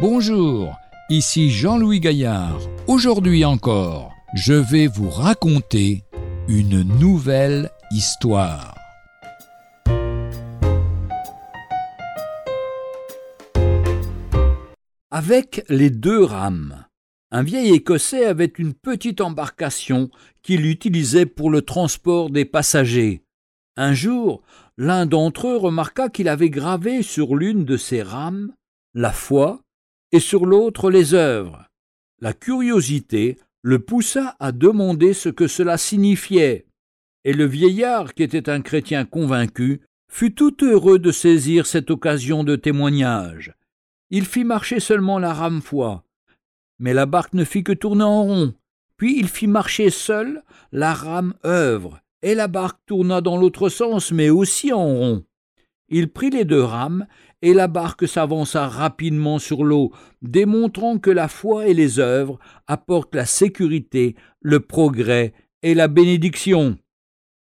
Bonjour, 0.00 0.78
ici 1.10 1.50
Jean-Louis 1.50 2.00
Gaillard. 2.00 2.58
Aujourd'hui 2.86 3.44
encore, 3.44 4.14
je 4.32 4.54
vais 4.54 4.86
vous 4.86 5.10
raconter 5.10 6.04
une 6.48 6.82
nouvelle 6.98 7.70
histoire. 7.90 8.74
Avec 15.10 15.66
les 15.68 15.90
deux 15.90 16.24
rames. 16.24 16.86
Un 17.30 17.42
vieil 17.42 17.74
Écossais 17.74 18.24
avait 18.24 18.46
une 18.56 18.72
petite 18.72 19.20
embarcation 19.20 20.08
qu'il 20.42 20.64
utilisait 20.64 21.26
pour 21.26 21.50
le 21.50 21.60
transport 21.60 22.30
des 22.30 22.46
passagers. 22.46 23.22
Un 23.76 23.92
jour, 23.92 24.40
l'un 24.78 25.04
d'entre 25.04 25.48
eux 25.48 25.56
remarqua 25.58 26.08
qu'il 26.08 26.28
avait 26.28 26.48
gravé 26.48 27.02
sur 27.02 27.36
l'une 27.36 27.66
de 27.66 27.76
ses 27.76 28.02
rames 28.02 28.54
la 28.94 29.12
foi 29.12 29.60
et 30.12 30.20
sur 30.20 30.46
l'autre 30.46 30.90
les 30.90 31.14
œuvres. 31.14 31.66
La 32.20 32.32
curiosité 32.32 33.38
le 33.62 33.78
poussa 33.78 34.36
à 34.40 34.52
demander 34.52 35.12
ce 35.12 35.28
que 35.28 35.46
cela 35.46 35.76
signifiait, 35.76 36.66
et 37.24 37.32
le 37.32 37.44
vieillard, 37.44 38.14
qui 38.14 38.22
était 38.22 38.48
un 38.48 38.62
chrétien 38.62 39.04
convaincu, 39.04 39.82
fut 40.10 40.34
tout 40.34 40.56
heureux 40.62 40.98
de 40.98 41.12
saisir 41.12 41.66
cette 41.66 41.90
occasion 41.90 42.44
de 42.44 42.56
témoignage. 42.56 43.54
Il 44.10 44.24
fit 44.24 44.44
marcher 44.44 44.80
seulement 44.80 45.18
la 45.18 45.32
rame 45.32 45.62
foi, 45.62 46.04
mais 46.78 46.94
la 46.94 47.06
barque 47.06 47.34
ne 47.34 47.44
fit 47.44 47.62
que 47.62 47.72
tourner 47.72 48.04
en 48.04 48.24
rond. 48.24 48.54
Puis 48.96 49.18
il 49.18 49.28
fit 49.28 49.46
marcher 49.46 49.90
seul 49.90 50.42
la 50.72 50.92
rame 50.92 51.34
œuvre, 51.44 52.00
et 52.22 52.34
la 52.34 52.48
barque 52.48 52.80
tourna 52.86 53.20
dans 53.20 53.36
l'autre 53.36 53.68
sens, 53.68 54.12
mais 54.12 54.30
aussi 54.30 54.72
en 54.72 54.84
rond. 54.84 55.24
Il 55.90 56.08
prit 56.08 56.30
les 56.30 56.44
deux 56.44 56.62
rames 56.62 57.06
et 57.42 57.52
la 57.52 57.66
barque 57.66 58.06
s'avança 58.06 58.68
rapidement 58.68 59.38
sur 59.38 59.64
l'eau, 59.64 59.92
démontrant 60.22 60.98
que 60.98 61.10
la 61.10 61.26
foi 61.28 61.66
et 61.66 61.74
les 61.74 61.98
œuvres 61.98 62.38
apportent 62.66 63.14
la 63.14 63.26
sécurité, 63.26 64.14
le 64.40 64.60
progrès 64.60 65.32
et 65.62 65.74
la 65.74 65.88
bénédiction. 65.88 66.78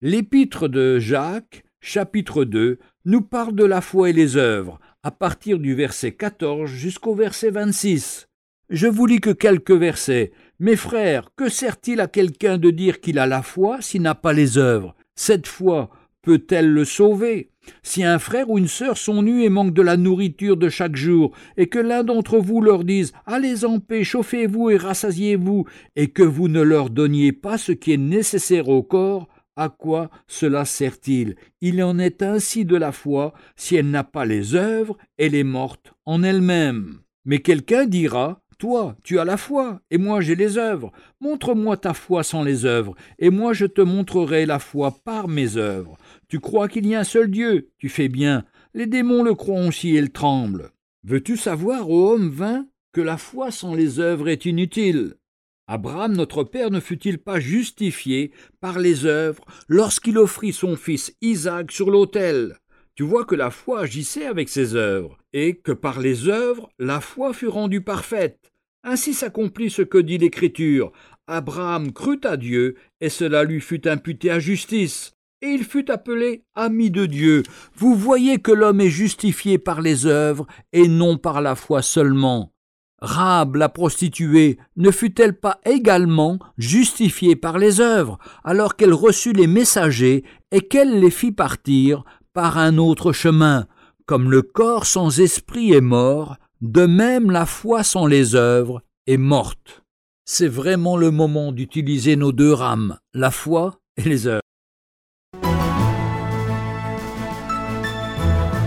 L'épître 0.00 0.68
de 0.68 0.98
Jacques, 0.98 1.64
chapitre 1.80 2.44
2, 2.44 2.78
nous 3.04 3.22
parle 3.22 3.54
de 3.54 3.64
la 3.64 3.80
foi 3.80 4.10
et 4.10 4.12
les 4.12 4.36
œuvres, 4.36 4.78
à 5.02 5.10
partir 5.10 5.58
du 5.58 5.74
verset 5.74 6.12
14 6.12 6.70
jusqu'au 6.70 7.14
verset 7.14 7.50
26. 7.50 8.28
Je 8.70 8.86
vous 8.86 9.06
lis 9.06 9.20
que 9.20 9.30
quelques 9.30 9.72
versets. 9.72 10.30
Mes 10.60 10.76
frères, 10.76 11.30
que 11.34 11.48
sert-il 11.48 12.00
à 12.00 12.06
quelqu'un 12.06 12.58
de 12.58 12.70
dire 12.70 13.00
qu'il 13.00 13.18
a 13.18 13.26
la 13.26 13.42
foi 13.42 13.80
s'il 13.80 14.02
n'a 14.02 14.14
pas 14.14 14.32
les 14.32 14.58
œuvres? 14.58 14.94
Cette 15.14 15.46
foi 15.46 15.90
peut-elle 16.22 16.70
le 16.70 16.84
sauver? 16.84 17.50
Si 17.82 18.04
un 18.04 18.18
frère 18.18 18.50
ou 18.50 18.58
une 18.58 18.68
sœur 18.68 18.96
sont 18.96 19.22
nus 19.22 19.42
et 19.42 19.48
manquent 19.48 19.74
de 19.74 19.82
la 19.82 19.96
nourriture 19.96 20.56
de 20.56 20.68
chaque 20.68 20.96
jour, 20.96 21.32
et 21.56 21.66
que 21.66 21.78
l'un 21.78 22.04
d'entre 22.04 22.38
vous 22.38 22.60
leur 22.60 22.84
dise 22.84 23.12
Allez 23.26 23.64
en 23.64 23.80
paix, 23.80 24.04
chauffez-vous 24.04 24.70
et 24.70 24.76
rassasiez-vous, 24.76 25.66
et 25.96 26.08
que 26.08 26.22
vous 26.22 26.48
ne 26.48 26.62
leur 26.62 26.90
donniez 26.90 27.32
pas 27.32 27.58
ce 27.58 27.72
qui 27.72 27.92
est 27.92 27.98
nécessaire 27.98 28.68
au 28.68 28.82
corps, 28.82 29.28
à 29.56 29.68
quoi 29.68 30.10
cela 30.28 30.64
sert-il? 30.64 31.34
Il 31.60 31.82
en 31.82 31.98
est 31.98 32.22
ainsi 32.22 32.64
de 32.64 32.76
la 32.76 32.92
foi, 32.92 33.34
si 33.56 33.74
elle 33.74 33.90
n'a 33.90 34.04
pas 34.04 34.24
les 34.24 34.54
œuvres, 34.54 34.96
elle 35.18 35.34
est 35.34 35.44
morte 35.44 35.92
en 36.06 36.22
elle-même. 36.22 37.00
Mais 37.24 37.40
quelqu'un 37.40 37.84
dira 37.84 38.40
toi, 38.58 38.96
tu 39.04 39.18
as 39.18 39.24
la 39.24 39.36
foi, 39.36 39.80
et 39.90 39.98
moi 39.98 40.20
j'ai 40.20 40.34
les 40.34 40.58
œuvres. 40.58 40.92
Montre-moi 41.20 41.76
ta 41.76 41.94
foi 41.94 42.22
sans 42.24 42.42
les 42.42 42.64
œuvres, 42.64 42.94
et 43.18 43.30
moi 43.30 43.52
je 43.52 43.66
te 43.66 43.80
montrerai 43.80 44.46
la 44.46 44.58
foi 44.58 44.90
par 45.04 45.28
mes 45.28 45.56
œuvres. 45.56 45.96
Tu 46.28 46.40
crois 46.40 46.68
qu'il 46.68 46.86
y 46.86 46.94
a 46.94 47.00
un 47.00 47.04
seul 47.04 47.30
Dieu, 47.30 47.70
tu 47.78 47.88
fais 47.88 48.08
bien. 48.08 48.44
Les 48.74 48.86
démons 48.86 49.22
le 49.22 49.34
croient 49.34 49.64
aussi 49.64 49.90
et 49.90 49.98
ils 49.98 50.10
tremblent. 50.10 50.70
Veux-tu 51.04 51.36
savoir, 51.36 51.88
ô 51.88 52.12
homme 52.12 52.28
vain, 52.28 52.66
que 52.92 53.00
la 53.00 53.16
foi 53.16 53.50
sans 53.50 53.74
les 53.74 54.00
œuvres 54.00 54.28
est 54.28 54.44
inutile? 54.44 55.14
Abraham, 55.68 56.16
notre 56.16 56.44
père, 56.44 56.70
ne 56.70 56.80
fut-il 56.80 57.18
pas 57.18 57.40
justifié 57.40 58.32
par 58.60 58.78
les 58.78 59.04
œuvres 59.04 59.44
lorsqu'il 59.68 60.16
offrit 60.18 60.52
son 60.52 60.76
fils 60.76 61.14
Isaac 61.20 61.70
sur 61.70 61.90
l'autel? 61.90 62.56
Tu 62.94 63.04
vois 63.04 63.24
que 63.24 63.34
la 63.34 63.50
foi 63.50 63.82
agissait 63.82 64.26
avec 64.26 64.48
ses 64.48 64.74
œuvres, 64.74 65.17
et 65.32 65.56
que 65.56 65.72
par 65.72 66.00
les 66.00 66.28
œuvres 66.28 66.68
la 66.78 67.00
foi 67.00 67.32
fut 67.32 67.48
rendue 67.48 67.82
parfaite. 67.82 68.52
Ainsi 68.84 69.14
s'accomplit 69.14 69.70
ce 69.70 69.82
que 69.82 69.98
dit 69.98 70.18
l'Écriture. 70.18 70.92
Abraham 71.26 71.92
crut 71.92 72.24
à 72.24 72.36
Dieu, 72.36 72.76
et 73.00 73.10
cela 73.10 73.44
lui 73.44 73.60
fut 73.60 73.86
imputé 73.86 74.30
à 74.30 74.38
justice 74.38 75.12
et 75.42 75.48
il 75.48 75.64
fut 75.64 75.90
appelé 75.90 76.42
ami 76.54 76.90
de 76.90 77.06
Dieu. 77.06 77.42
Vous 77.76 77.94
voyez 77.94 78.38
que 78.38 78.52
l'homme 78.52 78.80
est 78.80 78.90
justifié 78.90 79.58
par 79.58 79.80
les 79.80 80.06
œuvres 80.06 80.46
et 80.72 80.88
non 80.88 81.16
par 81.16 81.40
la 81.40 81.54
foi 81.54 81.82
seulement. 81.82 82.52
Rab, 83.00 83.54
la 83.54 83.68
prostituée, 83.68 84.58
ne 84.76 84.90
fut-elle 84.90 85.38
pas 85.38 85.60
également 85.64 86.40
justifiée 86.56 87.36
par 87.36 87.58
les 87.58 87.80
œuvres, 87.80 88.18
alors 88.42 88.74
qu'elle 88.74 88.92
reçut 88.92 89.32
les 89.32 89.46
messagers 89.46 90.24
et 90.50 90.62
qu'elle 90.62 90.98
les 90.98 91.10
fit 91.10 91.30
partir 91.30 92.02
par 92.32 92.58
un 92.58 92.76
autre 92.76 93.12
chemin? 93.12 93.68
Comme 94.08 94.30
le 94.30 94.40
corps 94.40 94.86
sans 94.86 95.20
esprit 95.20 95.74
est 95.74 95.82
mort, 95.82 96.38
de 96.62 96.86
même 96.86 97.30
la 97.30 97.44
foi 97.44 97.82
sans 97.82 98.06
les 98.06 98.34
œuvres 98.34 98.80
est 99.06 99.18
morte. 99.18 99.82
C'est 100.24 100.48
vraiment 100.48 100.96
le 100.96 101.10
moment 101.10 101.52
d'utiliser 101.52 102.16
nos 102.16 102.32
deux 102.32 102.54
rames, 102.54 102.96
la 103.12 103.30
foi 103.30 103.80
et 103.98 104.08
les 104.08 104.26
œuvres. 104.26 104.40